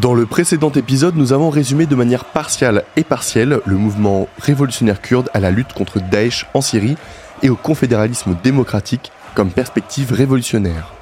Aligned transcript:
Dans 0.00 0.14
le 0.14 0.26
précédent 0.26 0.70
épisode, 0.70 1.16
nous 1.16 1.32
avons 1.32 1.50
résumé 1.50 1.84
de 1.84 1.96
manière 1.96 2.24
partiale 2.24 2.84
et 2.94 3.02
partielle 3.02 3.58
le 3.66 3.76
mouvement 3.76 4.28
révolutionnaire 4.38 5.02
kurde 5.02 5.28
à 5.34 5.40
la 5.40 5.50
lutte 5.50 5.72
contre 5.72 5.98
Daesh 5.98 6.46
en 6.54 6.60
Syrie 6.60 6.96
et 7.42 7.50
au 7.50 7.56
confédéralisme 7.56 8.36
démocratique 8.40 9.10
comme 9.34 9.50
perspective 9.50 10.12
révolutionnaire. 10.12 10.92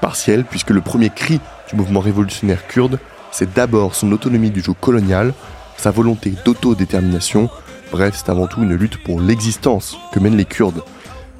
Partielle 0.00 0.44
puisque 0.44 0.70
le 0.70 0.80
premier 0.80 1.10
cri 1.10 1.38
du 1.70 1.76
mouvement 1.76 2.00
révolutionnaire 2.00 2.66
kurde, 2.66 2.98
c'est 3.30 3.54
d'abord 3.54 3.94
son 3.94 4.10
autonomie 4.10 4.50
du 4.50 4.60
joug 4.60 4.74
colonial, 4.80 5.32
sa 5.76 5.92
volonté 5.92 6.34
d'autodétermination, 6.44 7.48
bref, 7.92 8.14
c'est 8.16 8.30
avant 8.30 8.48
tout 8.48 8.60
une 8.60 8.74
lutte 8.74 9.00
pour 9.04 9.20
l'existence 9.20 9.96
que 10.12 10.18
mènent 10.18 10.36
les 10.36 10.46
Kurdes. 10.46 10.82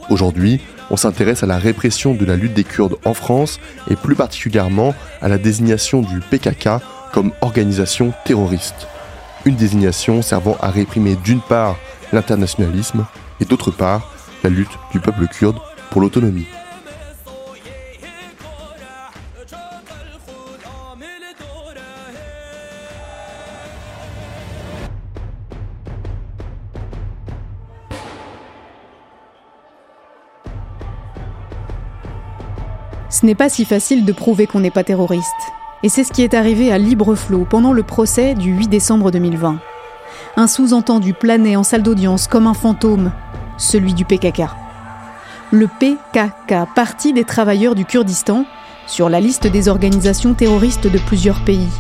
Aujourd'hui, 0.09 0.61
on 0.91 0.97
s'intéresse 0.97 1.43
à 1.43 1.47
la 1.47 1.59
répression 1.59 2.15
de 2.15 2.25
la 2.25 2.37
lutte 2.37 2.55
des 2.55 2.65
Kurdes 2.65 2.97
en 3.05 3.15
France 3.15 3.59
et 3.91 3.97
plus 3.97 4.15
particulièrement 4.15 4.95
à 5.21 5.29
la 5.29 5.39
désignation 5.39 6.03
du 6.03 6.21
PKK 6.21 6.69
comme 7.13 7.33
organisation 7.41 8.13
terroriste. 8.25 8.89
Une 9.45 9.57
désignation 9.57 10.23
servant 10.23 10.57
à 10.61 10.71
réprimer 10.71 11.17
d'une 11.17 11.41
part 11.41 11.77
l'internationalisme 12.13 13.07
et 13.41 13.45
d'autre 13.45 13.71
part 13.71 14.13
la 14.45 14.51
lutte 14.51 14.79
du 14.93 15.01
peuple 15.01 15.27
kurde 15.29 15.59
pour 15.91 16.01
l'autonomie. 16.01 16.47
Ce 33.19 33.25
n'est 33.25 33.35
pas 33.35 33.49
si 33.49 33.65
facile 33.65 34.05
de 34.05 34.13
prouver 34.13 34.47
qu'on 34.47 34.61
n'est 34.61 34.71
pas 34.71 34.85
terroriste. 34.85 35.25
Et 35.83 35.89
c'est 35.89 36.05
ce 36.05 36.13
qui 36.13 36.21
est 36.21 36.35
arrivé 36.35 36.71
à 36.71 36.77
Libreflot 36.77 37.47
pendant 37.49 37.73
le 37.73 37.83
procès 37.83 38.35
du 38.35 38.51
8 38.51 38.69
décembre 38.69 39.11
2020. 39.11 39.59
Un 40.37 40.47
sous-entendu 40.47 41.15
planait 41.15 41.57
en 41.57 41.63
salle 41.63 41.83
d'audience 41.83 42.29
comme 42.29 42.47
un 42.47 42.53
fantôme, 42.53 43.13
celui 43.57 43.95
du 43.95 44.05
PKK. 44.05 44.43
Le 45.51 45.67
PKK, 45.67 46.69
Parti 46.75 47.15
des 47.15 47.25
travailleurs 47.25 47.75
du 47.75 47.87
Kurdistan, 47.87 48.45
sur 48.87 49.09
la 49.09 49.21
liste 49.21 49.47
des 49.47 49.69
organisations 49.69 50.35
terroristes 50.35 50.87
de 50.87 50.99
plusieurs 50.99 51.43
pays. 51.43 51.71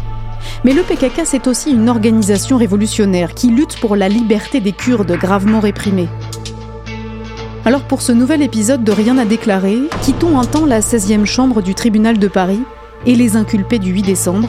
Mais 0.64 0.72
le 0.72 0.84
PKK, 0.84 1.26
c'est 1.26 1.48
aussi 1.48 1.70
une 1.70 1.90
organisation 1.90 2.56
révolutionnaire 2.56 3.34
qui 3.34 3.48
lutte 3.48 3.78
pour 3.78 3.94
la 3.94 4.08
liberté 4.08 4.60
des 4.60 4.72
Kurdes 4.72 5.12
gravement 5.12 5.60
réprimés. 5.60 6.08
Alors 7.66 7.82
pour 7.82 8.00
ce 8.00 8.12
nouvel 8.12 8.42
épisode 8.42 8.84
de 8.84 8.92
Rien 8.92 9.18
à 9.18 9.24
déclarer, 9.24 9.80
quittons 10.00 10.38
un 10.38 10.44
temps 10.44 10.66
la 10.66 10.78
16e 10.78 11.24
chambre 11.24 11.62
du 11.62 11.74
tribunal 11.74 12.16
de 12.16 12.28
Paris 12.28 12.60
et 13.06 13.16
les 13.16 13.34
inculpés 13.34 13.80
du 13.80 13.90
8 13.90 14.02
décembre, 14.02 14.48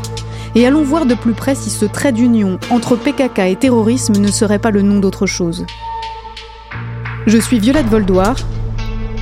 et 0.54 0.68
allons 0.68 0.84
voir 0.84 1.08
de 1.08 1.16
plus 1.16 1.34
près 1.34 1.56
si 1.56 1.72
ce 1.72 1.86
trait 1.86 2.12
d'union 2.12 2.60
entre 2.70 2.96
PKK 2.96 3.40
et 3.40 3.56
terrorisme 3.56 4.18
ne 4.18 4.28
serait 4.28 4.60
pas 4.60 4.70
le 4.70 4.84
nom 4.84 5.00
d'autre 5.00 5.26
chose. 5.26 5.66
Je 7.26 7.40
suis 7.40 7.58
Violette 7.58 7.88
Voldoir. 7.88 8.36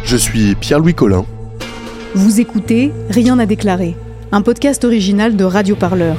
Je 0.04 0.18
suis 0.18 0.56
Pierre-Louis 0.56 0.94
Collin. 0.94 1.24
Vous 2.16 2.42
écoutez 2.42 2.92
Rien 3.10 3.40
à 3.40 3.46
déclarer, 3.46 3.96
un 4.34 4.42
podcast 4.42 4.84
original 4.84 5.38
de 5.38 5.46
Radio 5.46 5.78
Parleur. 5.78 6.18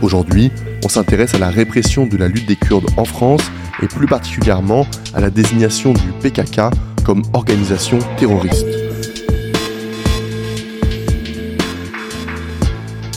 Aujourd'hui, 0.00 0.50
on 0.84 0.88
s'intéresse 0.88 1.34
à 1.34 1.38
la 1.38 1.48
répression 1.48 2.06
de 2.06 2.16
la 2.16 2.28
lutte 2.28 2.46
des 2.46 2.56
Kurdes 2.56 2.86
en 2.96 3.04
France 3.04 3.40
et 3.82 3.86
plus 3.86 4.06
particulièrement 4.06 4.86
à 5.14 5.20
la 5.20 5.30
désignation 5.30 5.94
du 5.94 6.12
PKK 6.20 6.60
comme 7.04 7.22
organisation 7.32 7.98
terroriste. 8.18 8.66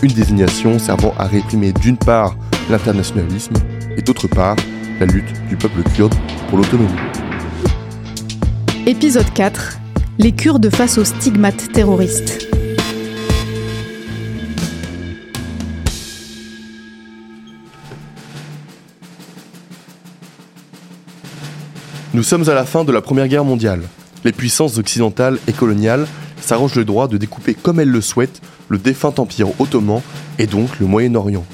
Une 0.01 0.11
désignation 0.11 0.79
servant 0.79 1.13
à 1.17 1.25
réprimer 1.25 1.73
d'une 1.73 1.97
part 1.97 2.35
l'internationalisme 2.69 3.55
et 3.97 4.01
d'autre 4.01 4.27
part 4.27 4.55
la 4.99 5.05
lutte 5.05 5.33
du 5.49 5.57
peuple 5.57 5.83
kurde 5.95 6.15
pour 6.49 6.59
l'autonomie. 6.59 6.89
Épisode 8.85 9.31
4 9.33 9.79
Les 10.19 10.31
Kurdes 10.31 10.69
face 10.73 10.97
aux 10.97 11.05
stigmates 11.05 11.71
terroristes. 11.73 12.56
Nous 22.17 22.23
sommes 22.23 22.49
à 22.49 22.55
la 22.55 22.65
fin 22.65 22.83
de 22.83 22.91
la 22.91 23.03
Première 23.03 23.27
Guerre 23.27 23.43
mondiale. 23.43 23.83
Les 24.23 24.31
puissances 24.31 24.79
occidentales 24.79 25.37
et 25.47 25.53
coloniales 25.53 26.07
s'arrangent 26.41 26.73
le 26.73 26.83
droit 26.83 27.07
de 27.07 27.15
découper 27.15 27.53
comme 27.53 27.79
elles 27.79 27.91
le 27.91 28.01
souhaitent 28.01 28.41
le 28.69 28.79
défunt 28.79 29.13
empire 29.17 29.49
ottoman 29.61 30.01
et 30.39 30.47
donc 30.47 30.79
le 30.79 30.87
Moyen-Orient. 30.87 31.45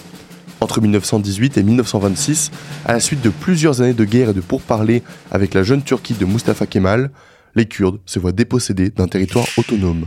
Entre 0.62 0.80
1918 0.80 1.58
et 1.58 1.64
1926, 1.64 2.52
à 2.86 2.94
la 2.94 3.02
suite 3.02 3.20
de 3.20 3.30
plusieurs 3.30 3.82
années 3.82 3.94
de 3.94 4.06
guerre 4.06 4.30
et 4.30 4.34
de 4.34 4.40
pourparlers 4.40 5.04
avec 5.32 5.54
la 5.54 5.64
jeune 5.64 5.84
Turquie 5.84 6.14
de 6.14 6.24
Mustafa 6.24 6.66
Kemal, 6.66 7.12
les 7.56 7.66
Kurdes 7.66 8.00
se 8.06 8.20
voient 8.20 8.32
dépossédés 8.32 8.90
d'un 8.90 9.10
territoire 9.10 9.48
autonome. 9.58 10.06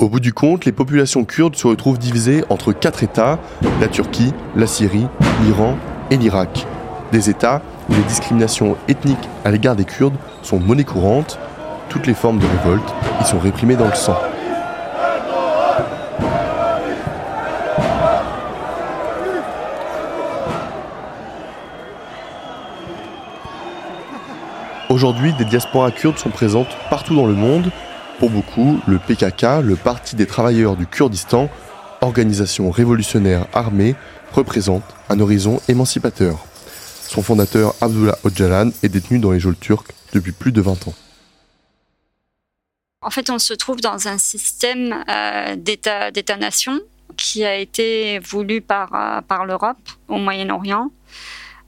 Au 0.00 0.08
bout 0.08 0.18
du 0.18 0.32
compte, 0.32 0.64
les 0.64 0.72
populations 0.72 1.24
kurdes 1.24 1.54
se 1.54 1.68
retrouvent 1.68 2.00
divisées 2.00 2.42
entre 2.48 2.72
quatre 2.72 3.04
États, 3.04 3.38
la 3.80 3.86
Turquie, 3.86 4.32
la 4.56 4.66
Syrie, 4.66 5.06
l'Iran 5.44 5.78
et 6.10 6.16
l'Irak. 6.16 6.66
Des 7.12 7.30
États 7.30 7.62
les 7.88 8.02
discriminations 8.08 8.76
ethniques 8.88 9.28
à 9.44 9.50
l'égard 9.50 9.76
des 9.76 9.84
Kurdes 9.84 10.16
sont 10.42 10.58
monnaie 10.58 10.84
courante, 10.84 11.38
toutes 11.88 12.06
les 12.06 12.14
formes 12.14 12.38
de 12.38 12.46
révolte 12.46 12.94
y 13.20 13.24
sont 13.24 13.38
réprimées 13.38 13.76
dans 13.76 13.86
le 13.86 13.94
sang. 13.94 14.16
Aujourd'hui, 24.94 25.32
des 25.32 25.44
diasporas 25.44 25.90
kurdes 25.90 26.18
sont 26.18 26.30
présentes 26.30 26.76
partout 26.88 27.16
dans 27.16 27.26
le 27.26 27.34
monde. 27.34 27.72
Pour 28.20 28.30
beaucoup, 28.30 28.78
le 28.86 28.98
PKK, 28.98 29.60
le 29.60 29.74
Parti 29.74 30.14
des 30.14 30.26
travailleurs 30.26 30.76
du 30.76 30.86
Kurdistan, 30.86 31.48
organisation 32.00 32.70
révolutionnaire 32.70 33.46
armée, 33.52 33.96
représente 34.32 34.84
un 35.10 35.18
horizon 35.18 35.60
émancipateur. 35.66 36.44
Son 37.14 37.22
fondateur, 37.22 37.76
Abdullah 37.80 38.18
Öcalan, 38.24 38.72
est 38.82 38.88
détenu 38.88 39.20
dans 39.20 39.30
les 39.30 39.38
geôles 39.38 39.56
turques 39.56 39.92
depuis 40.12 40.32
plus 40.32 40.50
de 40.50 40.60
20 40.60 40.88
ans. 40.88 40.94
En 43.02 43.10
fait, 43.10 43.30
on 43.30 43.38
se 43.38 43.54
trouve 43.54 43.80
dans 43.80 44.08
un 44.08 44.18
système 44.18 45.04
euh, 45.08 45.54
d'État-nation 45.54 46.80
qui 47.16 47.44
a 47.44 47.56
été 47.56 48.18
voulu 48.18 48.60
par, 48.60 48.92
euh, 48.94 49.20
par 49.20 49.46
l'Europe 49.46 49.78
au 50.08 50.16
Moyen-Orient. 50.18 50.90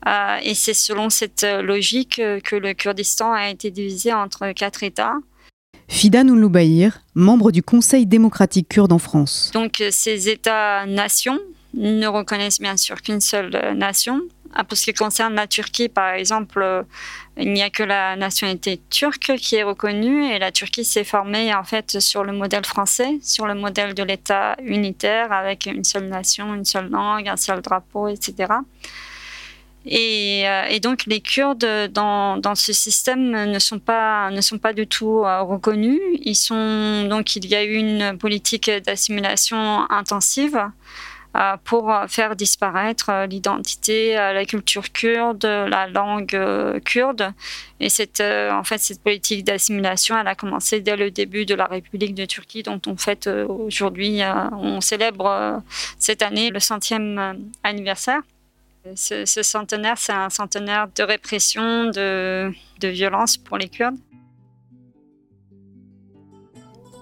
Euh, 0.09 0.39
et 0.43 0.55
c'est 0.57 0.75
selon 0.75 1.11
cette 1.11 1.47
logique 1.63 2.17
que 2.17 2.57
le 2.57 2.75
Kurdistan 2.75 3.33
a 3.33 3.49
été 3.49 3.71
divisé 3.71 4.13
entre 4.13 4.51
quatre 4.51 4.83
États. 4.83 5.15
Fidan 5.87 6.27
Ouloubaïr, 6.27 7.03
membre 7.15 7.53
du 7.53 7.63
Conseil 7.63 8.05
démocratique 8.05 8.69
kurde 8.69 8.93
en 8.93 8.99
France. 8.99 9.53
Donc 9.55 9.81
ces 9.93 10.29
États-nations 10.29 11.39
ne 11.75 12.09
reconnaissent 12.09 12.61
bien 12.61 12.77
sûr 12.77 13.01
qu'une 13.01 13.21
seule 13.21 13.77
nation, 13.77 14.23
pour 14.65 14.77
ce 14.79 14.85
qui 14.85 14.95
concerne 14.95 15.35
la 15.35 15.47
Turquie, 15.47 15.89
par 15.89 16.15
exemple, 16.15 16.63
euh, 16.63 16.83
il 17.37 17.53
n'y 17.53 17.63
a 17.63 17.71
que 17.71 17.83
la 17.83 18.17
nationalité 18.17 18.81
turque 18.91 19.37
qui 19.37 19.57
est 19.57 19.63
reconnue 19.63 20.25
et 20.27 20.39
la 20.39 20.53
Turquie 20.53 20.85
s'est 20.85 21.05
formée 21.05 21.55
en 21.55 21.65
fait 21.65 22.01
sur 22.01 22.25
le 22.25 22.33
modèle 22.33 22.65
français, 22.65 23.19
sur 23.23 23.47
le 23.47 23.55
modèle 23.55 23.95
de 23.95 24.03
l'État 24.03 24.57
unitaire 24.63 25.33
avec 25.33 25.67
une 25.67 25.85
seule 25.85 26.09
nation, 26.09 26.55
une 26.55 26.65
seule 26.65 26.89
langue, 26.91 27.29
un 27.29 27.37
seul 27.37 27.61
drapeau, 27.61 28.09
etc. 28.09 28.47
Euh, 29.93 30.65
et, 30.69 30.81
donc 30.81 31.05
les 31.07 31.21
Kurdes 31.21 31.89
dans, 31.93 32.55
ce 32.55 32.73
système 32.73 33.31
ne 33.31 33.59
sont 33.59 33.79
pas 33.79 34.31
ne 34.31 34.41
sont 34.41 34.59
pas 34.59 34.73
du 34.73 34.87
tout 34.87 35.23
euh, 35.25 35.43
reconnus. 35.43 36.01
Donc 37.09 37.37
il 37.37 37.47
y 37.47 37.55
a 37.55 37.65
eu 37.65 37.75
une 37.75 38.19
politique 38.19 38.71
d'assimilation 38.85 39.91
intensive. 39.91 40.59
Euh, 41.37 41.57
pour 41.65 41.93
faire 42.09 42.35
disparaître 42.35 43.11
euh, 43.11 43.27
l'identité, 43.27 44.19
euh, 44.19 44.33
la 44.33 44.47
culture 44.47 44.91
kurde, 44.91 45.45
la 45.45 45.87
langue 45.87 46.39
kurde. 46.85 47.33
Et 47.79 47.91
cette, 47.91 48.23
en 48.23 48.65
fait, 48.65 48.79
cette 48.79 49.03
politique 49.03 49.45
d'assimilation, 49.45 50.19
elle 50.19 50.29
a 50.29 50.35
commencé 50.35 50.81
dès 50.81 50.97
le 50.97 51.11
début 51.11 51.45
de 51.45 51.55
la 51.55 51.67
République 51.67 52.15
de 52.15 52.25
Turquie, 52.25 52.63
dont 52.63 52.81
on 52.87 52.97
fête 52.97 53.29
aujourd'hui, 53.49 54.23
on 54.53 54.81
célèbre 54.81 55.63
cette 55.99 56.23
année 56.23 56.49
le 56.49 56.59
centième 56.59 57.45
anniversaire. 57.63 58.23
Ce, 58.95 59.25
centenaire, 59.43 59.99
c'est 59.99 60.13
un 60.13 60.31
centenaire 60.31 60.89
de 60.97 61.03
répression, 61.03 61.91
de, 61.91 62.51
de 62.81 62.89
violence 62.89 63.37
pour 63.37 63.59
les 63.59 63.69
Kurdes. 63.69 63.99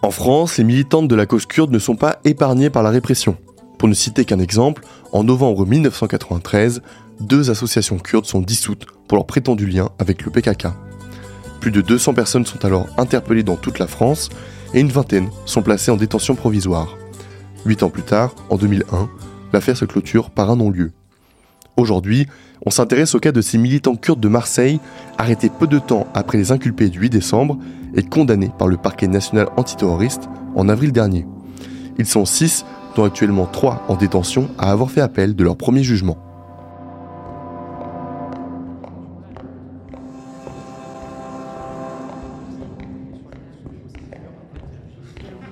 En 0.02 0.10
France, 0.10 0.58
les 0.58 0.64
militantes 0.64 1.06
de 1.06 1.14
la 1.14 1.26
cause 1.26 1.46
kurde 1.46 1.70
ne 1.70 1.78
sont 1.78 1.96
pas 1.96 2.18
épargnées 2.24 2.70
par 2.70 2.82
la 2.82 2.90
répression. 2.90 3.36
Pour 3.84 3.90
ne 3.90 3.94
citer 3.94 4.24
qu'un 4.24 4.38
exemple, 4.38 4.82
en 5.12 5.24
novembre 5.24 5.66
1993, 5.66 6.80
deux 7.20 7.50
associations 7.50 7.98
kurdes 7.98 8.24
sont 8.24 8.40
dissoutes 8.40 8.86
pour 9.06 9.18
leur 9.18 9.26
prétendu 9.26 9.66
lien 9.66 9.90
avec 9.98 10.24
le 10.24 10.30
PKK. 10.30 10.68
Plus 11.60 11.70
de 11.70 11.82
200 11.82 12.14
personnes 12.14 12.46
sont 12.46 12.64
alors 12.64 12.86
interpellées 12.96 13.42
dans 13.42 13.56
toute 13.56 13.78
la 13.78 13.86
France 13.86 14.30
et 14.72 14.80
une 14.80 14.88
vingtaine 14.88 15.28
sont 15.44 15.60
placés 15.60 15.90
en 15.90 15.98
détention 15.98 16.34
provisoire. 16.34 16.96
Huit 17.66 17.82
ans 17.82 17.90
plus 17.90 18.04
tard, 18.04 18.34
en 18.48 18.56
2001, 18.56 19.10
l'affaire 19.52 19.76
se 19.76 19.84
clôture 19.84 20.30
par 20.30 20.50
un 20.50 20.56
non-lieu. 20.56 20.92
Aujourd'hui, 21.76 22.26
on 22.64 22.70
s'intéresse 22.70 23.14
au 23.14 23.20
cas 23.20 23.32
de 23.32 23.42
ces 23.42 23.58
militants 23.58 23.96
kurdes 23.96 24.18
de 24.18 24.28
Marseille, 24.28 24.80
arrêtés 25.18 25.50
peu 25.50 25.66
de 25.66 25.78
temps 25.78 26.06
après 26.14 26.38
les 26.38 26.52
inculpés 26.52 26.88
du 26.88 27.00
8 27.00 27.10
décembre 27.10 27.58
et 27.94 28.02
condamnés 28.02 28.50
par 28.58 28.66
le 28.66 28.78
parquet 28.78 29.08
national 29.08 29.50
antiterroriste 29.58 30.30
en 30.56 30.70
avril 30.70 30.90
dernier. 30.90 31.26
Ils 31.98 32.06
sont 32.06 32.24
six, 32.24 32.64
dont 32.94 33.04
actuellement 33.04 33.46
trois 33.46 33.82
en 33.88 33.96
détention, 33.96 34.48
à 34.58 34.70
avoir 34.70 34.90
fait 34.90 35.00
appel 35.00 35.34
de 35.34 35.44
leur 35.44 35.56
premier 35.56 35.82
jugement. 35.82 36.16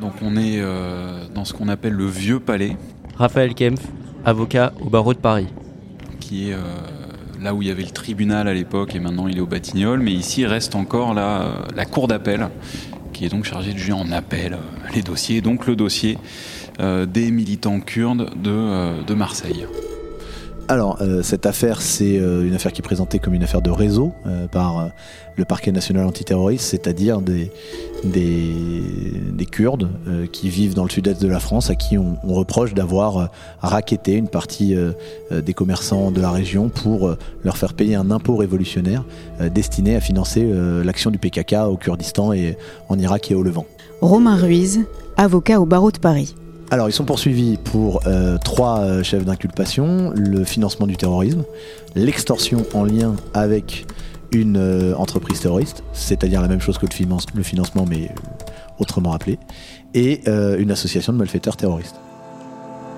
Donc 0.00 0.14
on 0.20 0.36
est 0.36 0.60
euh, 0.60 1.28
dans 1.32 1.44
ce 1.44 1.54
qu'on 1.54 1.68
appelle 1.68 1.92
le 1.92 2.06
vieux 2.06 2.40
palais. 2.40 2.76
Raphaël 3.16 3.54
Kempf, 3.54 3.82
avocat 4.24 4.72
au 4.80 4.90
barreau 4.90 5.14
de 5.14 5.18
Paris. 5.18 5.46
Qui 6.18 6.50
est 6.50 6.54
euh, 6.54 6.58
là 7.40 7.54
où 7.54 7.62
il 7.62 7.68
y 7.68 7.70
avait 7.70 7.84
le 7.84 7.90
tribunal 7.90 8.48
à 8.48 8.54
l'époque 8.54 8.96
et 8.96 8.98
maintenant 8.98 9.28
il 9.28 9.38
est 9.38 9.40
au 9.40 9.46
Batignolles. 9.46 10.00
Mais 10.00 10.12
ici 10.12 10.44
reste 10.44 10.74
encore 10.74 11.14
la, 11.14 11.42
euh, 11.42 11.52
la 11.76 11.84
cour 11.84 12.08
d'appel 12.08 12.48
qui 13.22 13.26
est 13.26 13.28
donc 13.28 13.44
chargée 13.44 13.72
de 13.72 13.78
juger 13.78 13.92
en 13.92 14.10
appel 14.10 14.58
les 14.96 15.02
dossiers. 15.02 15.40
Donc 15.42 15.68
le 15.68 15.76
dossier 15.76 16.18
des 16.80 17.30
militants 17.30 17.78
kurdes 17.78 18.30
de, 18.42 19.04
de 19.04 19.14
Marseille. 19.14 19.64
Alors, 20.68 20.98
euh, 21.00 21.22
cette 21.22 21.46
affaire, 21.46 21.82
c'est 21.82 22.18
euh, 22.18 22.46
une 22.46 22.54
affaire 22.54 22.72
qui 22.72 22.80
est 22.80 22.84
présentée 22.84 23.18
comme 23.18 23.34
une 23.34 23.42
affaire 23.42 23.62
de 23.62 23.70
réseau 23.70 24.12
euh, 24.26 24.46
par 24.46 24.90
le 25.36 25.44
parquet 25.44 25.72
national 25.72 26.06
antiterroriste, 26.06 26.64
c'est-à-dire 26.64 27.20
des, 27.20 27.50
des, 28.04 29.46
Kurdes 29.50 29.90
qui 30.32 30.48
vivent 30.48 30.74
dans 30.74 30.84
le 30.84 30.88
sud-est 30.88 31.20
de 31.20 31.28
la 31.28 31.40
France, 31.40 31.68
à 31.68 31.74
qui 31.74 31.98
on, 31.98 32.16
reproche 32.24 32.72
d'avoir 32.72 33.30
raquetté 33.60 34.14
une 34.14 34.28
partie 34.28 34.74
des 35.30 35.52
commerçants 35.52 36.10
de 36.10 36.20
la 36.20 36.30
région 36.30 36.70
pour 36.70 37.14
leur 37.44 37.58
faire 37.58 37.74
payer 37.74 37.96
un 37.96 38.10
impôt 38.10 38.36
révolutionnaire 38.36 39.04
destiné 39.50 39.94
à 39.94 40.00
financer 40.00 40.48
l'action 40.84 41.10
du 41.10 41.18
PKK 41.18 41.54
au 41.68 41.76
Kurdistan 41.76 42.32
et 42.32 42.56
en 42.88 42.98
Irak 42.98 43.30
et 43.30 43.34
au 43.34 43.42
Levant. 43.42 43.66
Romain 44.00 44.36
Ruiz, 44.36 44.80
avocat 45.18 45.60
au 45.60 45.66
barreau 45.66 45.90
de 45.90 45.98
Paris. 45.98 46.34
Alors, 46.72 46.88
ils 46.88 46.92
sont 46.94 47.04
poursuivis 47.04 47.58
pour 47.58 48.00
euh, 48.06 48.38
trois 48.38 48.78
euh, 48.78 49.02
chefs 49.02 49.26
d'inculpation 49.26 50.10
le 50.16 50.42
financement 50.42 50.86
du 50.86 50.96
terrorisme, 50.96 51.44
l'extorsion 51.94 52.64
en 52.72 52.84
lien 52.84 53.14
avec 53.34 53.84
une 54.32 54.56
euh, 54.56 54.94
entreprise 54.96 55.40
terroriste, 55.40 55.84
c'est-à-dire 55.92 56.40
la 56.40 56.48
même 56.48 56.62
chose 56.62 56.78
que 56.78 56.86
le, 56.86 57.42
financement, 57.42 57.84
mais 57.86 58.08
autrement 58.78 59.12
appelé, 59.12 59.38
et 59.92 60.22
une 60.26 60.70
association 60.70 61.12
de 61.12 61.18
malfaiteurs 61.18 61.58
terroristes. 61.58 61.96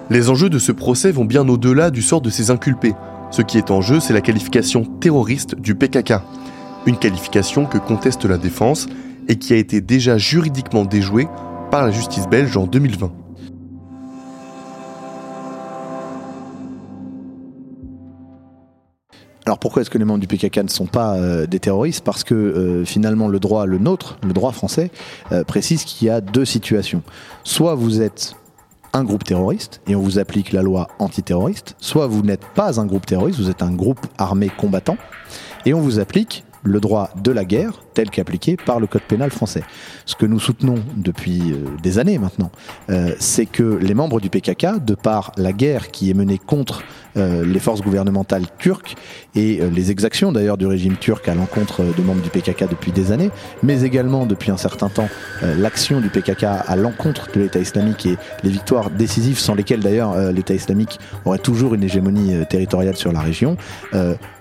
Les 0.09 0.31
enjeux 0.31 0.51
de 0.51 0.61
ce 0.61 0.71
procès 0.71 1.11
vont 1.11 1.25
bien 1.25 1.49
au-delà 1.49 1.91
du 1.91 2.01
sort 2.01 2.21
de 2.21 2.31
ces 2.31 2.53
inculpés. 2.53 2.95
Ce 3.33 3.43
qui 3.43 3.59
est 3.59 3.73
en 3.73 3.81
jeu, 3.81 3.99
c'est 3.99 4.13
la 4.13 4.21
qualification 4.21 4.85
terroriste 4.85 5.57
du 5.57 5.75
PKK. 5.75 6.15
Une 6.87 6.97
qualification 6.97 7.67
que 7.67 7.79
conteste 7.79 8.25
la 8.25 8.39
défense 8.39 8.87
et 9.27 9.35
qui 9.35 9.53
a 9.53 9.57
été 9.57 9.81
déjà 9.81 10.17
juridiquement 10.17 10.85
déjouée 10.85 11.27
par 11.73 11.83
la 11.83 11.91
justice 11.91 12.29
belge 12.29 12.57
en 12.57 12.69
2020. 12.69 13.24
Alors 19.47 19.59
pourquoi 19.59 19.83
est-ce 19.83 19.91
que 19.91 19.99
les 19.99 20.07
membres 20.07 20.21
du 20.21 20.27
PKK 20.27 20.59
ne 20.59 20.69
sont 20.69 20.87
pas 20.87 21.17
euh, 21.17 21.47
des 21.47 21.61
terroristes? 21.61 22.03
Parce 22.03 22.25
que 22.25 22.35
euh, 22.35 22.85
finalement 22.87 23.29
le 23.29 23.39
droit, 23.39 23.67
le 23.67 23.77
nôtre, 23.77 24.17
le 24.23 24.33
droit 24.33 24.53
français, 24.53 24.91
euh, 25.33 25.45
précise 25.45 25.85
qu'il 25.85 26.07
y 26.07 26.11
a 26.11 26.23
deux 26.23 26.47
situations. 26.47 27.03
Soit 27.43 27.75
vous 27.75 28.01
êtes 28.01 28.37
un 28.95 29.05
groupe 29.05 29.25
terroriste 29.25 29.83
et 29.87 29.97
on 29.97 30.01
vous 30.01 30.19
applique 30.19 30.53
la 30.53 30.63
loi 30.63 30.89
antiterroriste, 30.99 31.75
soit 31.79 32.07
vous 32.07 32.23
n'êtes 32.23 32.47
pas 32.55 32.81
un 32.81 32.87
groupe 32.87 33.05
terroriste, 33.05 33.39
vous 33.39 33.51
êtes 33.51 33.63
un 33.63 33.73
groupe 33.73 34.07
armé 34.17 34.49
combattant 34.49 34.97
et 35.67 35.75
on 35.75 35.81
vous 35.81 35.99
applique 35.99 36.45
le 36.65 36.81
droit 36.81 37.11
de 37.23 37.31
la 37.31 37.45
guerre 37.45 37.83
tel 37.93 38.11
qu'appliqué 38.11 38.57
par 38.57 38.81
le 38.81 38.87
code 38.87 39.03
pénal 39.03 39.31
français. 39.31 39.63
Ce 40.07 40.17
que 40.17 40.27
nous 40.27 40.41
soutenons 40.41 40.77
depuis 40.97 41.53
euh, 41.53 41.65
des 41.83 41.99
années 41.99 42.19
maintenant, 42.19 42.51
euh, 42.91 43.15
c'est 43.21 43.47
que 43.47 43.63
les 43.63 43.95
membres 43.95 44.21
du 44.21 44.31
PKK, 44.31 44.85
de 44.85 44.95
par 44.95 45.33
la 45.37 45.53
guerre 45.53 45.91
qui 45.91 46.11
est 46.11 46.15
menée 46.15 46.39
contre 46.39 46.83
euh, 47.17 47.45
les 47.45 47.61
forces 47.61 47.83
gouvernementales 47.83 48.47
turques 48.59 48.97
et 49.37 49.61
les 49.73 49.91
exactions 49.91 50.33
d'ailleurs 50.33 50.57
du 50.57 50.67
régime 50.67 50.97
turc 50.97 51.29
à 51.29 51.35
l'encontre 51.35 51.83
de 51.83 52.03
membres 52.03 52.23
du 52.23 52.31
PKK 52.31 52.69
depuis 52.71 52.93
des 52.93 53.13
années, 53.13 53.31
mais 53.63 53.83
également 53.83 54.27
depuis 54.27 54.51
un 54.51 54.57
certain 54.57 54.89
temps 54.89 55.09
l'action 55.43 56.01
du 56.01 56.09
PKK 56.09 56.45
à 56.45 56.77
l'encontre 56.77 57.29
de 57.35 57.41
l'État 57.41 57.59
islamique 57.59 58.07
et 58.07 58.17
les 58.45 58.51
victoires 58.51 58.91
décisives 58.91 59.39
sans 59.39 59.55
lesquelles 59.55 59.81
d'ailleurs 59.81 60.17
l'État 60.33 60.55
islamique 60.55 61.01
aurait 61.25 61.39
toujours 61.39 61.75
une 61.75 61.83
hégémonie 61.83 62.47
territoriale 62.49 62.97
sur 62.97 63.13
la 63.13 63.21
région, 63.21 63.57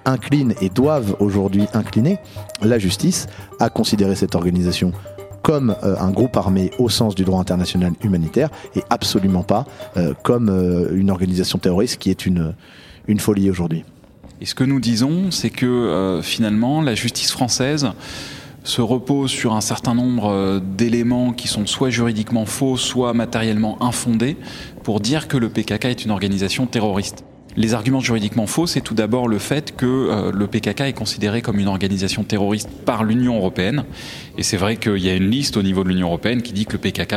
inclinent 0.05 0.55
et 0.61 0.69
doivent 0.69 1.15
aujourd'hui 1.19 1.67
incliner 1.73 2.17
la 2.61 2.79
justice 2.79 3.27
à 3.59 3.69
considérer 3.69 4.15
cette 4.15 4.35
organisation 4.35 4.91
comme 5.43 5.75
euh, 5.83 5.95
un 5.99 6.09
groupe 6.09 6.35
armé 6.37 6.71
au 6.79 6.89
sens 6.89 7.13
du 7.13 7.23
droit 7.23 7.39
international 7.39 7.93
humanitaire 8.01 8.49
et 8.75 8.81
absolument 8.89 9.43
pas 9.43 9.65
euh, 9.97 10.13
comme 10.23 10.49
euh, 10.49 10.95
une 10.95 11.11
organisation 11.11 11.59
terroriste 11.59 11.99
qui 11.99 12.09
est 12.09 12.25
une, 12.25 12.55
une 13.07 13.19
folie 13.19 13.49
aujourd'hui. 13.51 13.83
Et 14.41 14.45
ce 14.45 14.55
que 14.55 14.63
nous 14.63 14.79
disons, 14.79 15.29
c'est 15.31 15.51
que 15.51 16.19
finalement, 16.21 16.81
la 16.81 16.95
justice 16.95 17.31
française 17.31 17.91
se 18.65 18.81
repose 18.81 19.31
sur 19.31 19.53
un 19.53 19.61
certain 19.61 19.93
nombre 19.93 20.59
d'éléments 20.59 21.31
qui 21.31 21.47
sont 21.47 21.65
soit 21.65 21.89
juridiquement 21.89 22.45
faux, 22.45 22.75
soit 22.75 23.13
matériellement 23.13 23.81
infondés, 23.81 24.35
pour 24.83 24.99
dire 24.99 25.29
que 25.29 25.37
le 25.37 25.47
PKK 25.47 25.85
est 25.85 26.03
une 26.03 26.11
organisation 26.11 26.65
terroriste. 26.65 27.23
Les 27.55 27.75
arguments 27.75 27.99
juridiquement 27.99 28.47
faux, 28.47 28.65
c'est 28.65 28.81
tout 28.81 28.95
d'abord 28.95 29.27
le 29.27 29.37
fait 29.37 29.75
que 29.75 29.85
euh, 29.85 30.31
le 30.31 30.47
PKK 30.47 30.81
est 30.81 30.93
considéré 30.93 31.43
comme 31.43 31.59
une 31.59 31.67
organisation 31.67 32.23
terroriste 32.23 32.69
par 32.83 33.03
l'Union 33.03 33.37
européenne. 33.37 33.83
Et 34.37 34.43
c'est 34.43 34.57
vrai 34.57 34.77
qu'il 34.77 34.97
y 34.97 35.09
a 35.09 35.15
une 35.15 35.29
liste 35.29 35.55
au 35.55 35.61
niveau 35.61 35.83
de 35.83 35.89
l'Union 35.89 36.07
européenne 36.07 36.41
qui 36.41 36.53
dit 36.53 36.65
que 36.65 36.73
le 36.73 36.79
PKK 36.79 37.13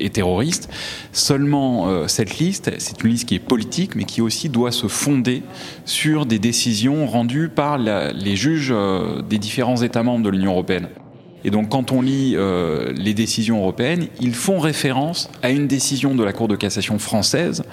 est, 0.00 0.14
terroriste. 0.14 0.70
Seulement, 1.12 1.88
euh, 1.88 2.06
cette 2.06 2.38
liste, 2.38 2.70
c'est 2.78 3.02
une 3.02 3.10
liste 3.10 3.28
qui 3.28 3.34
est 3.34 3.40
politique, 3.40 3.96
mais 3.96 4.04
qui 4.04 4.20
aussi 4.20 4.48
doit 4.48 4.70
se 4.72 4.86
fonder 4.86 5.42
sur 5.84 6.26
des 6.26 6.38
décisions 6.38 7.06
rendues 7.06 7.48
par 7.48 7.78
les 7.78 8.36
juges 8.36 8.70
euh, 8.70 9.20
des 9.22 9.38
différents 9.38 9.82
États 9.82 10.04
membres 10.04 10.24
de 10.24 10.30
l'Union 10.30 10.52
européenne. 10.52 10.88
Et 11.44 11.50
donc 11.50 11.68
quand 11.68 11.92
on 11.92 12.02
lit 12.02 12.34
euh, 12.36 12.92
les 12.94 13.14
décisions 13.14 13.58
européennes, 13.58 14.08
ils 14.20 14.34
font 14.34 14.58
référence 14.58 15.30
à 15.42 15.50
une 15.50 15.66
décision 15.66 16.14
de 16.14 16.24
la 16.24 16.32
Cour 16.32 16.48
de 16.48 16.56
cassation 16.56 16.98
française 16.98 17.64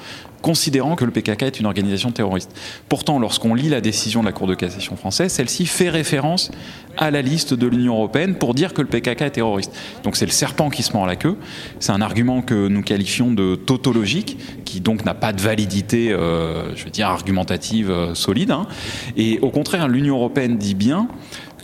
considérant 0.41 0.95
que 0.95 1.05
le 1.05 1.11
PKK 1.11 1.43
est 1.43 1.59
une 1.59 1.65
organisation 1.65 2.11
terroriste. 2.11 2.51
Pourtant, 2.87 3.19
lorsqu'on 3.19 3.53
lit 3.53 3.69
la 3.69 3.81
décision 3.81 4.21
de 4.21 4.25
la 4.25 4.31
Cour 4.31 4.47
de 4.47 4.55
cassation 4.55 4.95
française, 4.95 5.33
celle-ci 5.33 5.65
fait 5.65 5.89
référence 5.89 6.51
à 6.97 7.11
la 7.11 7.21
liste 7.21 7.53
de 7.53 7.67
l'Union 7.67 7.95
européenne 7.95 8.35
pour 8.35 8.53
dire 8.53 8.73
que 8.73 8.81
le 8.81 8.87
PKK 8.87 9.21
est 9.21 9.29
terroriste. 9.31 9.73
Donc 10.03 10.15
c'est 10.15 10.25
le 10.25 10.31
serpent 10.31 10.69
qui 10.69 10.83
se 10.83 10.93
mord 10.93 11.05
la 11.05 11.15
queue. 11.15 11.37
C'est 11.79 11.91
un 11.91 12.01
argument 12.01 12.41
que 12.41 12.67
nous 12.67 12.81
qualifions 12.81 13.31
de 13.31 13.55
tautologique, 13.55 14.37
qui 14.65 14.81
donc 14.81 15.05
n'a 15.05 15.13
pas 15.13 15.33
de 15.33 15.41
validité, 15.41 16.11
euh, 16.11 16.75
je 16.75 16.85
veux 16.85 16.91
dire, 16.91 17.07
argumentative 17.07 17.89
euh, 17.89 18.15
solide. 18.15 18.51
Hein. 18.51 18.67
Et 19.17 19.39
au 19.41 19.49
contraire, 19.49 19.87
l'Union 19.87 20.15
européenne 20.15 20.57
dit 20.57 20.75
bien 20.75 21.07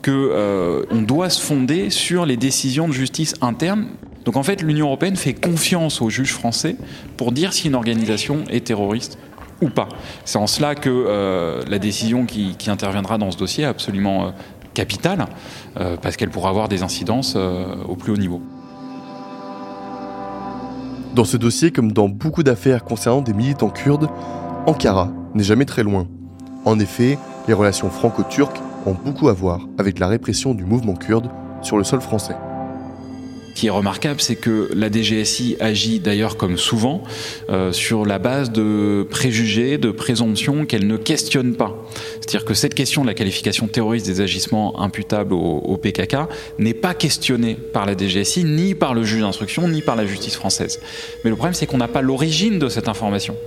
qu'on 0.05 0.11
euh, 0.11 0.83
doit 1.01 1.31
se 1.31 1.41
fonder 1.41 1.89
sur 1.89 2.27
les 2.27 2.37
décisions 2.37 2.87
de 2.87 2.93
justice 2.93 3.33
interne. 3.41 3.87
Donc 4.23 4.37
en 4.37 4.43
fait, 4.43 4.61
l'Union 4.61 4.87
européenne 4.87 5.15
fait 5.15 5.33
confiance 5.33 5.99
aux 6.01 6.11
juges 6.11 6.33
français 6.33 6.75
pour 7.17 7.31
dire 7.31 7.53
si 7.53 7.67
une 7.67 7.75
organisation 7.75 8.43
est 8.49 8.67
terroriste 8.67 9.17
ou 9.61 9.69
pas. 9.69 9.89
C'est 10.23 10.37
en 10.37 10.45
cela 10.45 10.75
que 10.75 10.89
euh, 10.89 11.63
la 11.67 11.79
décision 11.79 12.25
qui, 12.25 12.55
interviendra 12.67 13.17
dans 13.17 13.31
ce 13.31 13.37
dossier 13.37 13.63
est 13.63 13.67
absolument 13.67 14.27
euh, 14.27 14.29
capitale, 14.73 15.27
parce 16.01 16.17
qu'elle 16.17 16.29
pourra 16.29 16.49
avoir 16.49 16.67
des 16.67 16.83
incidences 16.83 17.37
au 17.37 17.95
plus 17.95 18.11
haut 18.11 18.17
niveau. 18.17 18.41
Dans 21.13 21.23
ce 21.23 21.37
dossier, 21.37 21.71
comme 21.71 21.93
dans 21.93 22.09
beaucoup 22.09 22.43
d'affaires 22.43 22.83
concernant 22.83 23.21
des 23.21 23.31
militants 23.31 23.69
kurdes, 23.69 24.09
Ankara 24.67 25.13
n'est 25.33 25.45
jamais 25.45 25.63
très 25.63 25.83
loin. 25.83 26.07
En 26.65 26.77
effet, 26.77 27.17
les 27.47 27.53
relations 27.53 27.89
franco-turques 27.89 28.59
ont 28.85 28.95
beaucoup 29.03 29.29
à 29.29 29.33
voir 29.33 29.67
avec 29.77 29.99
la 29.99 30.07
répression 30.07 30.53
du 30.53 30.65
mouvement 30.65 30.95
kurde 30.95 31.29
sur 31.61 31.77
le 31.77 31.83
sol 31.83 32.01
français. 32.01 32.35
Ce 33.55 33.61
qui 33.61 33.67
est 33.67 33.71
remarquable, 33.71 34.19
c'est 34.19 34.35
que 34.35 34.69
la 34.75 34.91
DGSI 34.91 35.55
agit 35.61 36.01
d'ailleurs 36.01 36.35
comme 36.35 36.57
souvent 36.57 37.03
euh, 37.49 37.71
sur 37.71 38.05
la 38.05 38.19
base 38.19 38.51
de 38.51 39.07
préjugés, 39.09 39.77
de 39.77 39.91
présomptions 39.91 40.65
qu'elle 40.65 40.87
ne 40.87 40.97
questionne 40.97 41.55
pas. 41.55 41.81
C'est-à-dire 42.15 42.43
que 42.43 42.53
cette 42.53 42.73
question 42.73 43.03
de 43.03 43.07
la 43.07 43.13
qualification 43.13 43.69
terroriste 43.69 44.07
des 44.07 44.19
agissements 44.19 44.81
imputables 44.81 45.33
au, 45.33 45.77
PKK 45.77 46.17
n'est 46.59 46.73
pas 46.73 46.93
questionnée 46.93 47.55
par 47.55 47.85
la 47.85 47.95
DGSI, 47.95 48.43
ni 48.43 48.75
par 48.75 48.93
le 48.93 49.05
juge 49.05 49.21
d'instruction, 49.21 49.69
ni 49.69 49.81
par 49.81 49.95
la 49.95 50.05
justice 50.05 50.35
française. 50.35 50.81
Mais 51.23 51.29
le 51.29 51.37
problème, 51.37 51.53
c'est 51.53 51.65
qu'on 51.65 51.77
n'a 51.77 51.87
pas 51.87 52.01
l'origine 52.01 52.59
de 52.59 52.67
cette 52.67 52.89
information. 52.89 53.37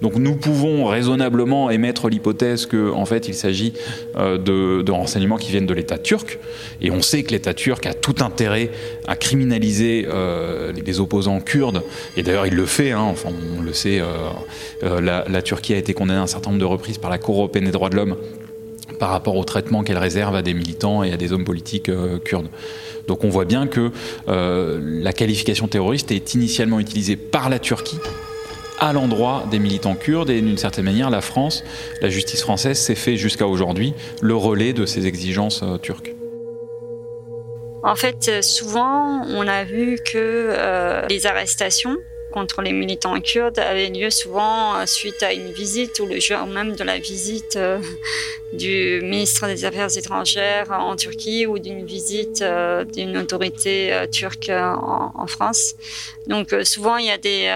Donc 0.00 0.16
nous 0.16 0.34
pouvons 0.34 0.86
raisonnablement 0.86 1.70
émettre 1.70 2.08
l'hypothèse 2.08 2.66
qu'en 2.66 2.96
en 2.96 3.04
fait 3.04 3.28
il 3.28 3.34
s'agit 3.34 3.72
euh, 4.16 4.36
de, 4.36 4.90
renseignements 4.90 5.36
qui 5.36 5.52
viennent 5.52 5.66
de 5.66 5.74
l'État 5.74 5.98
turc, 5.98 6.40
et 6.80 6.90
on 6.90 7.00
sait 7.00 7.22
que 7.22 7.30
l'État 7.30 7.54
turc 7.54 7.86
a 7.86 7.94
tout 7.94 8.16
intérêt 8.18 8.72
à 9.06 9.14
criminaliser 9.14 9.51
euh, 9.60 10.72
les 10.72 11.00
opposants 11.00 11.40
kurdes, 11.40 11.82
et 12.16 12.22
d'ailleurs 12.22 12.46
il 12.46 12.54
le 12.54 12.66
fait, 12.66 12.92
hein, 12.92 13.00
enfin 13.00 13.30
on 13.56 13.62
le 13.62 13.72
sait, 13.72 14.00
euh, 14.00 15.00
la, 15.00 15.24
la, 15.28 15.42
Turquie 15.42 15.74
a 15.74 15.76
été 15.76 15.94
condamnée 15.94 16.20
un 16.20 16.26
certain 16.26 16.50
nombre 16.50 16.60
de 16.60 16.66
reprises 16.66 16.98
par 16.98 17.10
la 17.10 17.18
Cour 17.18 17.36
européenne 17.36 17.64
des 17.64 17.72
droits 17.72 17.90
de 17.90 17.96
l'homme 17.96 18.16
par 18.98 19.10
rapport 19.10 19.36
au 19.36 19.44
traitement 19.44 19.82
qu'elle 19.82 19.98
réserve 19.98 20.36
à 20.36 20.42
des 20.42 20.54
militants 20.54 21.02
et 21.02 21.12
à 21.12 21.16
des 21.16 21.32
hommes 21.32 21.44
politiques 21.44 21.90
kurdes. 22.24 22.48
Donc 23.08 23.24
on 23.24 23.30
voit 23.30 23.46
bien 23.46 23.66
que 23.66 23.90
la 24.26 25.12
qualification 25.12 25.66
terroriste 25.66 26.12
est 26.12 26.34
initialement 26.34 26.78
utilisée 26.78 27.16
par 27.16 27.48
la 27.48 27.58
Turquie 27.58 27.98
à 28.82 28.92
l'endroit 28.92 29.44
des 29.48 29.60
militants 29.60 29.94
kurdes 29.94 30.28
et 30.28 30.40
d'une 30.40 30.58
certaine 30.58 30.84
manière 30.84 31.08
la 31.08 31.20
France, 31.20 31.62
la 32.00 32.10
justice 32.10 32.42
française 32.42 32.78
s'est 32.78 32.96
fait 32.96 33.16
jusqu'à 33.16 33.46
aujourd'hui 33.46 33.94
le 34.20 34.34
relais 34.34 34.72
de 34.72 34.86
ces 34.86 35.06
exigences 35.06 35.62
euh, 35.62 35.78
turques. 35.78 36.16
En 37.82 37.96
fait, 37.96 38.28
euh, 38.28 38.42
souvent, 38.42 39.22
on 39.26 39.46
a 39.48 39.64
vu 39.64 39.98
que 40.04 40.16
euh, 40.16 41.06
les 41.08 41.26
arrestations 41.26 41.96
contre 42.32 42.62
les 42.62 42.72
militants 42.72 43.20
kurdes 43.20 43.58
avaient 43.58 43.90
lieu 43.90 44.08
souvent 44.08 44.86
suite 44.86 45.22
à 45.22 45.34
une 45.34 45.52
visite 45.52 46.00
ou 46.00 46.06
le 46.06 46.18
jour 46.18 46.46
même 46.46 46.74
de 46.76 46.82
la 46.82 46.98
visite 46.98 47.58
du 48.54 49.00
ministre 49.02 49.46
des 49.48 49.66
Affaires 49.66 49.94
étrangères 49.94 50.70
en 50.70 50.96
Turquie 50.96 51.44
ou 51.44 51.58
d'une 51.58 51.84
visite 51.84 52.42
d'une 52.94 53.18
autorité 53.18 54.06
turque 54.10 54.48
en, 54.48 55.26
France. 55.26 55.74
Donc 56.26 56.56
souvent, 56.62 56.96
il 56.96 57.04
y 57.04 57.10
a 57.10 57.18
des 57.18 57.52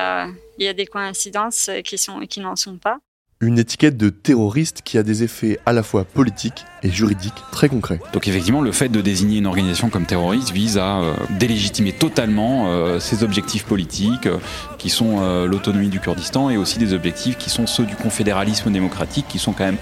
il 0.59 0.65
y 0.67 0.69
a 0.69 0.75
des 0.75 0.87
coïncidences 0.87 1.71
qui, 1.83 1.97
sont, 1.97 2.21
qui 2.21 2.41
n'en 2.41 2.57
sont 2.57 2.77
pas. 2.77 2.99
Une 3.43 3.59
étiquette 3.59 3.99
de 3.99 4.09
terroriste 4.09 4.81
qui 4.83 4.97
a 4.97 5.03
des 5.03 5.23
effets 5.23 5.59
à 5.67 5.75
la 5.75 5.83
fois 5.83 6.05
politiques 6.05 6.65
et 6.83 6.91
juridiques 6.91 7.35
très 7.53 7.69
concrets. 7.69 8.01
Donc 8.15 8.27
effectivement, 8.29 8.63
le 8.63 8.73
fait 8.73 8.89
de 8.89 9.03
désigner 9.03 9.41
une 9.41 9.47
organisation 9.47 9.91
comme 9.91 10.07
terroriste 10.07 10.53
vise 10.53 10.79
à 10.79 11.01
euh, 11.01 11.15
délégitimer 11.39 11.93
totalement 11.93 12.69
euh, 12.69 12.99
ses 12.99 13.25
objectifs 13.25 13.65
politiques, 13.65 14.25
euh, 14.25 14.39
qui 14.79 14.89
sont 14.89 15.21
l'autonomie 15.45 15.91
du 15.91 16.01
Kurdistan, 16.01 16.49
et 16.49 16.57
aussi 16.57 16.79
des 16.79 16.95
objectifs 16.95 17.37
qui 17.37 17.51
sont 17.51 17.67
ceux 17.67 17.85
du 17.85 17.95
confédéralisme 17.95 18.71
démocratique, 18.71 19.27
qui 19.29 19.39
sont 19.39 19.53
quand 19.53 19.65
même 19.65 19.77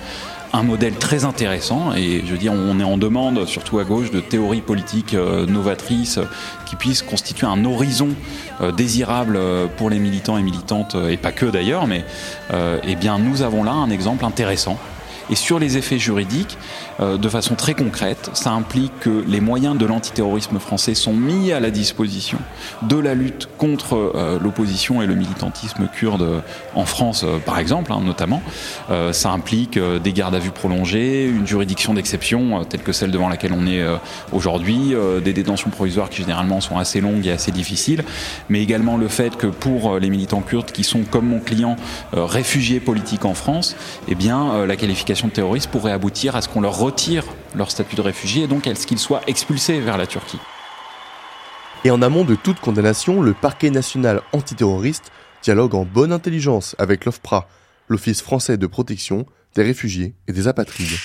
un 0.55 0.63
modèle 0.63 0.95
très 0.95 1.25
intéressant 1.25 1.93
et 1.95 2.23
je 2.25 2.31
veux 2.31 2.39
dire 2.39 2.53
on 2.53 2.79
est 2.79 2.85
en 2.85 2.97
demande 2.97 3.45
surtout 3.45 3.81
à 3.81 3.85
gauche 3.85 4.13
de 4.13 4.21
théories 4.21 4.61
politiques 4.61 5.15
euh, 5.15 5.47
novatrices 5.47 6.21
qui 6.65 6.77
puissent 6.77 7.03
constituer 7.03 7.47
un 7.47 7.65
horizon 7.65 8.11
euh, 8.61 8.71
désirable 8.71 9.35
euh, 9.37 9.67
pour 9.67 9.91
les 9.91 9.99
militants 9.99 10.39
et 10.39 10.43
militantes 10.43 10.97
et 11.11 11.17
pas 11.17 11.33
que 11.33 11.47
d'ailleurs 11.47 11.89
mais 11.89 12.05
eh 12.87 12.95
bien 12.95 13.19
nous 13.19 13.43
avons 13.43 13.65
là 13.65 13.73
un 13.73 13.91
exemple 13.91 14.25
intéressant 14.25 14.79
et 15.31 15.35
sur 15.35 15.59
les 15.59 15.77
effets 15.77 15.99
juridiques, 15.99 16.59
euh, 17.01 17.17
de 17.17 17.29
façon 17.29 17.55
très 17.55 17.75
concrète, 17.75 18.31
ça 18.35 18.51
implique 18.51 18.93
que 19.01 19.25
les 19.27 19.41
moyens 19.41 19.77
de 19.77 19.87
l'antiterrorisme 19.87 20.59
français 20.59 20.95
sont 20.95 21.15
mis 21.15 21.53
à 21.53 21.61
la 21.61 21.71
disposition 21.71 22.39
de 22.83 22.97
la 22.97 23.15
lutte 23.15 23.49
contre 23.59 23.95
euh, 23.95 24.39
l'opposition 24.39 25.03
et 25.03 25.07
le 25.07 25.15
militantisme 25.15 25.89
kurde 25.93 26.43
en 26.75 26.85
France, 26.85 27.25
euh, 27.25 27.39
par 27.39 27.59
exemple, 27.59 27.93
hein, 27.93 28.01
notamment. 28.05 28.43
ça 29.13 29.31
implique 29.31 29.79
des 29.79 30.13
gardes 30.13 30.35
à 30.35 30.39
vue 30.39 30.51
prolongées, 30.51 31.27
une 31.27 31.47
juridiction 31.47 31.95
d'exception 31.95 32.65
telle 32.65 32.83
que 32.83 32.93
celle 32.93 33.11
devant 33.11 33.29
laquelle 33.29 33.53
on 33.53 33.67
est 33.67 33.83
aujourd'hui, 34.33 34.95
des 35.25 35.33
détentions 35.33 35.71
provisoires 35.71 36.09
qui 36.09 36.19
généralement 36.23 36.61
sont 36.61 36.79
assez 36.79 37.01
longues 37.01 37.27
et 37.27 37.31
assez 37.31 37.51
difficiles, 37.51 38.05
mais 38.49 38.63
également 38.63 38.97
le 38.97 39.09
fait 39.09 39.37
que 39.37 39.47
pour 39.47 39.99
les 39.99 40.11
militants 40.11 40.43
kurdes 40.43 40.71
qui 40.73 40.85
sont, 40.85 41.03
comme 41.03 41.27
mon 41.27 41.41
client, 41.41 41.77
réfugiés 42.13 42.81
politiques 42.81 43.25
en 43.25 43.35
France, 43.35 43.77
eh 44.09 44.15
bien, 44.15 44.67
la 44.67 44.77
qualification 44.77 45.14
de 45.23 45.31
terroriste 45.31 45.71
pourrait 45.71 45.93
aboutir 45.93 46.37
à 46.37 46.43
ce 46.43 46.49
qu'on 46.49 46.61
leur 46.61 46.77
retire 46.77 47.25
leur 47.55 47.71
statut 47.71 47.97
de 47.97 48.01
réfugié 48.01 48.45
et 48.45 48.47
donc 48.47 48.67
à 48.67 48.75
ce 48.75 48.87
qu'ils 48.87 48.99
soient 48.99 49.23
expulsés 49.27 49.81
vers 49.81 49.97
la 49.97 50.07
Turquie. 50.07 50.41
Et 51.85 51.91
en 51.91 52.03
amont 52.03 52.25
de 52.25 52.35
toute 52.35 52.61
condamnation, 52.61 53.23
le 53.23 53.33
parquet 53.33 53.71
national 53.71 54.23
antiterroriste 54.33 55.13
dialogue 55.43 55.75
en 55.75 55.85
bonne 55.85 56.13
intelligence 56.13 56.75
avec 56.79 57.05
l'OFPRA, 57.05 57.49
l'Office 57.89 58.23
français 58.23 58.57
de 58.57 58.67
protection 58.67 59.27
des 59.55 59.63
réfugiés 59.63 60.17
et 60.27 60.33
des 60.33 60.49
apatrides. 60.49 60.99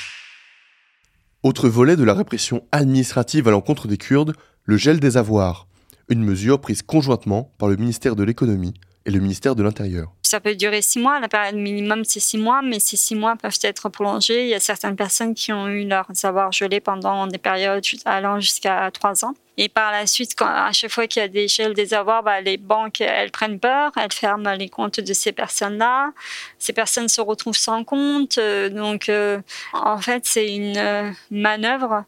Autre 1.44 1.70
volet 1.70 1.96
de 1.96 2.04
la 2.04 2.14
répression 2.14 2.64
administrative 2.72 3.48
à 3.48 3.52
l'encontre 3.52 3.88
des 3.88 3.98
Kurdes, 3.98 4.34
le 4.64 4.78
gel 4.78 5.00
des 5.00 5.18
avoirs, 5.18 5.68
une 6.10 6.24
mesure 6.24 6.60
prise 6.60 6.82
conjointement 6.82 7.54
par 7.58 7.70
le 7.70 7.76
ministère 7.76 8.16
de 8.16 8.24
l'économie 8.24 8.74
le 9.10 9.20
ministère 9.20 9.56
de 9.56 9.64
l'Intérieur. 9.64 10.12
Ça 10.24 10.40
peut 10.40 10.56
durer 10.56 10.82
six 10.82 11.00
mois, 11.00 11.20
la 11.20 11.28
période 11.28 11.56
minimum 11.56 12.04
c'est 12.06 12.20
six 12.20 12.38
mois, 12.38 12.62
mais 12.62 12.80
ces 12.80 12.98
six 12.98 13.16
mois 13.16 13.36
peuvent 13.36 13.60
être 13.64 13.90
prolongés. 13.90 14.44
Il 14.44 14.50
y 14.50 14.54
a 14.54 14.60
certaines 14.60 14.96
personnes 14.96 15.34
qui 15.34 15.52
ont 15.52 15.68
eu 15.68 15.88
leur 15.88 16.06
savoir 16.14 16.52
gelé 16.52 16.80
pendant 16.80 17.28
des 17.28 17.38
périodes 17.38 17.84
allant 18.06 18.40
jusqu'à 18.40 18.90
trois 18.92 19.26
ans. 19.26 19.34
Et 19.62 19.68
par 19.68 19.92
la 19.92 20.08
suite, 20.08 20.36
à 20.40 20.72
chaque 20.72 20.90
fois 20.90 21.06
qu'il 21.06 21.22
y 21.22 21.26
a 21.26 21.28
des 21.28 21.50
gels 21.50 21.74
des 21.74 21.94
avoirs, 21.94 22.24
bah, 22.24 22.40
les 22.40 22.56
banques, 22.56 23.02
elles 23.02 23.30
prennent 23.30 23.60
peur, 23.60 23.92
elles 23.98 24.14
ferment 24.14 24.54
les 24.54 24.70
comptes 24.70 25.02
de 25.02 25.14
ces 25.14 25.34
personnes-là. 25.34 26.14
Ces 26.60 26.72
personnes 26.72 27.10
se 27.10 27.20
retrouvent 27.20 27.58
sans 27.58 27.84
compte. 27.84 28.38
Euh, 28.38 28.70
donc, 28.70 29.10
euh, 29.10 29.42
en 29.74 29.98
fait, 29.98 30.26
c'est 30.26 30.56
une 30.56 30.78
euh, 30.78 31.12
manœuvre 31.30 32.06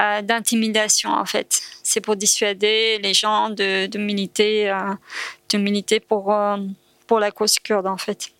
euh, 0.00 0.22
d'intimidation 0.22 1.10
en 1.10 1.24
fait. 1.24 1.60
C'est 1.82 2.00
pour 2.00 2.14
dissuader 2.14 2.98
les 2.98 3.14
gens 3.14 3.50
de, 3.50 3.86
de 3.86 3.98
militer, 3.98 4.70
euh, 4.70 4.94
de 5.50 5.58
militer 5.58 5.98
pour, 5.98 6.32
euh, 6.32 6.56
pour 7.08 7.18
la 7.18 7.32
cause 7.32 7.58
kurde 7.58 7.88
en 7.88 7.96
fait. 7.96 8.30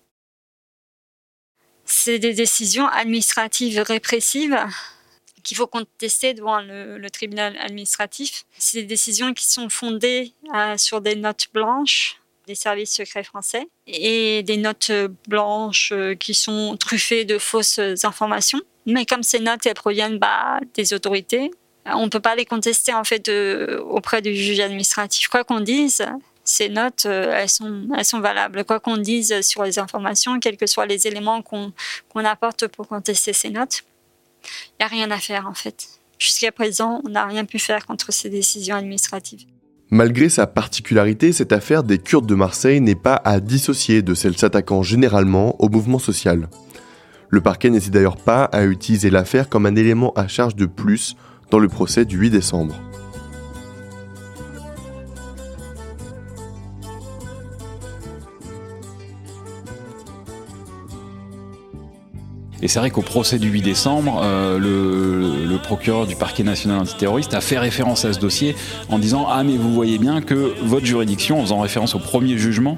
C'est 1.83 2.19
des 2.19 2.33
décisions 2.33 2.87
administratives 2.87 3.79
répressives 3.81 4.57
qu'il 5.43 5.57
faut 5.57 5.67
contester 5.67 6.33
devant 6.33 6.61
le, 6.61 6.97
le 6.97 7.09
tribunal 7.09 7.57
administratif. 7.59 8.45
C'est 8.57 8.81
des 8.81 8.87
décisions 8.87 9.33
qui 9.33 9.49
sont 9.49 9.67
fondées 9.67 10.33
sur 10.77 11.01
des 11.01 11.15
notes 11.15 11.47
blanches 11.53 12.15
des 12.47 12.55
services 12.55 12.95
secrets 12.95 13.23
français 13.23 13.67
et 13.85 14.41
des 14.41 14.57
notes 14.57 14.91
blanches 15.27 15.93
qui 16.19 16.33
sont 16.33 16.77
truffées 16.77 17.23
de 17.23 17.37
fausses 17.37 17.79
informations. 18.03 18.59
Mais 18.89 19.05
comme 19.05 19.23
ces 19.23 19.39
notes 19.39 19.65
elles 19.65 19.73
proviennent 19.73 20.19
bah, 20.19 20.59
des 20.73 20.93
autorités, 20.93 21.51
on 21.85 22.05
ne 22.05 22.09
peut 22.09 22.19
pas 22.19 22.35
les 22.35 22.45
contester 22.45 22.93
en 22.93 23.03
fait 23.03 23.29
auprès 23.29 24.21
du 24.21 24.35
juge 24.35 24.59
administratif. 24.59 25.27
Quoi 25.27 25.43
qu'on 25.43 25.59
dise, 25.59 26.05
ces 26.49 26.69
notes, 26.69 27.05
euh, 27.05 27.31
elles, 27.33 27.49
sont, 27.49 27.87
elles 27.95 28.05
sont 28.05 28.19
valables. 28.19 28.65
Quoi 28.65 28.79
qu'on 28.79 28.97
dise 28.97 29.41
sur 29.41 29.63
les 29.63 29.79
informations, 29.79 30.39
quels 30.39 30.57
que 30.57 30.67
soient 30.67 30.85
les 30.85 31.07
éléments 31.07 31.41
qu'on 31.41 31.71
apporte 32.25 32.67
pour 32.67 32.87
contester 32.87 33.33
ces 33.33 33.49
notes, 33.49 33.83
il 34.43 34.81
n'y 34.81 34.85
a 34.85 34.87
rien 34.87 35.11
à 35.11 35.17
faire 35.17 35.47
en 35.47 35.53
fait. 35.53 35.87
Jusqu'à 36.17 36.51
présent, 36.51 37.01
on 37.05 37.09
n'a 37.09 37.25
rien 37.25 37.45
pu 37.45 37.59
faire 37.59 37.85
contre 37.85 38.11
ces 38.11 38.29
décisions 38.29 38.75
administratives. 38.75 39.45
Malgré 39.91 40.29
sa 40.29 40.45
particularité, 40.45 41.31
cette 41.31 41.51
affaire 41.51 41.83
des 41.83 41.97
Kurdes 41.97 42.27
de 42.27 42.35
Marseille 42.35 42.81
n'est 42.81 42.95
pas 42.95 43.19
à 43.23 43.39
dissocier 43.39 44.01
de 44.01 44.13
celle 44.13 44.37
s'attaquant 44.37 44.83
généralement 44.83 45.59
au 45.61 45.69
mouvement 45.69 45.97
social. 45.97 46.47
Le 47.31 47.41
parquet 47.41 47.69
n'hésite 47.69 47.93
d'ailleurs 47.93 48.17
pas 48.17 48.45
à 48.45 48.65
utiliser 48.65 49.09
l'affaire 49.09 49.49
comme 49.49 49.65
un 49.65 49.75
élément 49.75 50.13
à 50.15 50.27
charge 50.27 50.55
de 50.55 50.65
plus 50.65 51.15
dans 51.51 51.59
le 51.59 51.67
procès 51.67 52.05
du 52.05 52.17
8 52.17 52.31
décembre. 52.31 52.75
Et 62.61 62.67
c'est 62.67 62.79
vrai 62.79 62.89
qu'au 62.89 63.01
procès 63.01 63.39
du 63.39 63.49
8 63.49 63.61
décembre, 63.61 64.21
euh, 64.23 64.59
le, 64.59 65.57
procureur 65.59 66.07
du 66.07 66.15
parquet 66.15 66.43
national 66.43 66.79
antiterroriste 66.79 67.33
a 67.33 67.41
fait 67.41 67.59
référence 67.59 68.03
à 68.05 68.13
ce 68.13 68.19
dossier 68.19 68.55
en 68.89 68.97
disant 68.97 69.27
Ah, 69.29 69.43
mais 69.43 69.55
vous 69.55 69.71
voyez 69.73 69.97
bien 69.97 70.21
que 70.21 70.53
votre 70.63 70.85
juridiction, 70.85 71.39
en 71.39 71.43
faisant 71.43 71.59
référence 71.59 71.95
au 71.95 71.99
premier 71.99 72.37
jugement, 72.37 72.77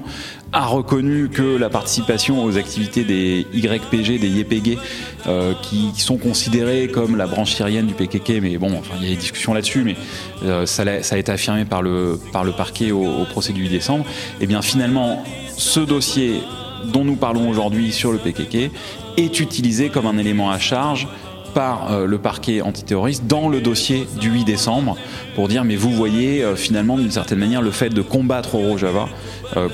a 0.52 0.66
reconnu 0.66 1.28
que 1.30 1.56
la 1.56 1.70
participation 1.70 2.44
aux 2.44 2.58
activités 2.58 3.04
des 3.04 3.46
YPG, 3.54 4.18
des 4.18 4.28
YPG, 4.28 4.78
euh, 5.26 5.54
qui, 5.62 5.92
sont 5.96 6.18
considérés 6.18 6.88
comme 6.88 7.16
la 7.16 7.26
branche 7.26 7.54
syrienne 7.54 7.86
du 7.86 7.94
PKK, 7.94 8.40
mais 8.42 8.58
bon, 8.58 8.76
enfin, 8.78 8.94
il 8.98 9.04
y 9.04 9.06
a 9.06 9.10
des 9.10 9.16
discussions 9.16 9.54
là-dessus, 9.54 9.82
mais 9.84 9.96
euh, 10.42 10.66
ça, 10.66 10.82
a, 10.82 11.16
été 11.16 11.32
affirmé 11.32 11.64
par 11.64 11.80
le, 11.80 12.18
par 12.32 12.44
le 12.44 12.52
parquet 12.52 12.90
au, 12.90 13.04
au 13.04 13.24
procès 13.24 13.52
du 13.52 13.62
8 13.62 13.68
décembre. 13.68 14.04
Et 14.40 14.44
eh 14.44 14.46
bien 14.46 14.60
finalement, 14.60 15.22
ce 15.56 15.80
dossier 15.80 16.42
dont 16.84 17.04
nous 17.04 17.16
parlons 17.16 17.48
aujourd'hui 17.48 17.92
sur 17.92 18.12
le 18.12 18.18
PKK 18.18 18.70
est 19.16 19.40
utilisé 19.40 19.88
comme 19.88 20.06
un 20.06 20.18
élément 20.18 20.50
à 20.50 20.58
charge 20.58 21.08
par 21.54 21.92
euh, 21.92 22.06
le 22.06 22.18
parquet 22.18 22.62
antiterroriste 22.62 23.26
dans 23.26 23.48
le 23.48 23.60
dossier 23.60 24.06
du 24.18 24.30
8 24.30 24.44
décembre 24.44 24.96
pour 25.34 25.48
dire 25.48 25.64
mais 25.64 25.76
vous 25.76 25.90
voyez 25.90 26.42
euh, 26.42 26.56
finalement 26.56 26.96
d'une 26.96 27.10
certaine 27.10 27.38
manière 27.38 27.62
le 27.62 27.70
fait 27.70 27.90
de 27.90 28.02
combattre 28.02 28.54
au 28.54 28.60
Rojava 28.60 29.08
euh, 29.56 29.68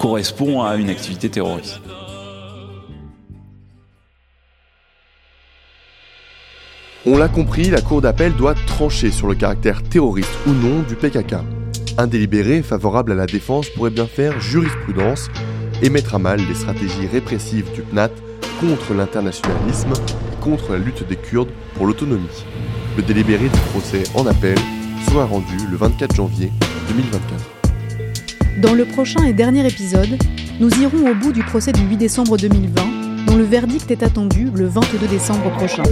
correspond 0.00 0.62
à 0.62 0.76
une 0.76 0.90
activité 0.90 1.28
terroriste. 1.28 1.80
On 7.06 7.18
l'a 7.18 7.28
compris, 7.28 7.68
la 7.68 7.82
Cour 7.82 8.00
d'appel 8.00 8.32
doit 8.32 8.54
trancher 8.54 9.10
sur 9.10 9.26
le 9.26 9.34
caractère 9.34 9.82
terroriste 9.82 10.32
ou 10.46 10.52
non 10.52 10.80
du 10.88 10.94
PKK. 10.94 11.34
Un 11.98 12.06
délibéré 12.06 12.62
favorable 12.62 13.12
à 13.12 13.14
la 13.14 13.26
défense 13.26 13.68
pourrait 13.68 13.90
bien 13.90 14.06
faire 14.06 14.40
jurisprudence 14.40 15.28
et 15.84 15.90
mettre 15.90 16.14
à 16.14 16.18
mal 16.18 16.40
les 16.40 16.54
stratégies 16.54 17.06
répressives 17.06 17.70
du 17.74 17.82
PNAT 17.82 18.08
contre 18.58 18.94
l'internationalisme 18.94 19.92
et 19.92 20.42
contre 20.42 20.72
la 20.72 20.78
lutte 20.78 21.06
des 21.06 21.16
Kurdes 21.16 21.50
pour 21.74 21.86
l'autonomie. 21.86 22.44
Le 22.96 23.02
délibéré 23.02 23.50
du 23.50 23.60
procès 23.70 24.02
en 24.14 24.26
appel 24.26 24.56
sera 25.06 25.26
rendu 25.26 25.54
le 25.70 25.76
24 25.76 26.16
janvier 26.16 26.50
2024. 26.88 28.62
Dans 28.62 28.72
le 28.72 28.86
prochain 28.86 29.24
et 29.24 29.34
dernier 29.34 29.66
épisode, 29.66 30.16
nous 30.58 30.70
irons 30.80 31.10
au 31.10 31.14
bout 31.14 31.32
du 31.32 31.42
procès 31.42 31.72
du 31.72 31.82
8 31.82 31.98
décembre 31.98 32.38
2020, 32.38 33.26
dont 33.26 33.36
le 33.36 33.44
verdict 33.44 33.90
est 33.90 34.02
attendu 34.02 34.48
le 34.54 34.66
22 34.66 35.06
décembre 35.06 35.50
prochain. 35.50 35.82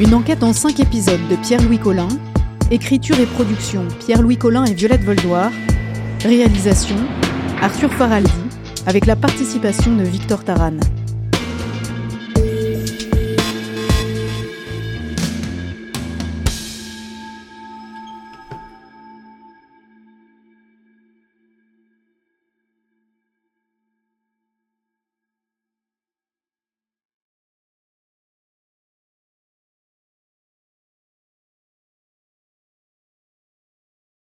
Une 0.00 0.12
enquête 0.12 0.42
en 0.42 0.52
5 0.52 0.80
épisodes 0.80 1.20
de 1.30 1.36
Pierre-Louis 1.36 1.78
Collin, 1.78 2.08
écriture 2.72 3.20
et 3.20 3.26
production 3.26 3.86
Pierre-Louis 4.00 4.38
Collin 4.38 4.64
et 4.64 4.74
Violette 4.74 5.04
Voldoir, 5.04 5.52
réalisation 6.24 6.96
Arthur 7.60 7.92
Faraldi, 7.92 8.32
avec 8.86 9.06
la 9.06 9.14
participation 9.14 9.94
de 9.94 10.02
Victor 10.02 10.42
Taran. 10.42 10.78